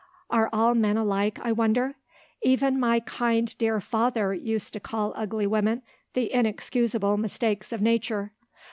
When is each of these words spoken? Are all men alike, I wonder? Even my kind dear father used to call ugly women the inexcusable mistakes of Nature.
Are 0.31 0.49
all 0.51 0.73
men 0.73 0.97
alike, 0.97 1.37
I 1.43 1.51
wonder? 1.51 1.93
Even 2.41 2.79
my 2.79 3.01
kind 3.01 3.55
dear 3.59 3.79
father 3.79 4.33
used 4.33 4.73
to 4.73 4.79
call 4.79 5.13
ugly 5.15 5.45
women 5.45 5.83
the 6.15 6.33
inexcusable 6.33 7.17
mistakes 7.17 7.71
of 7.71 7.81
Nature. 7.83 8.33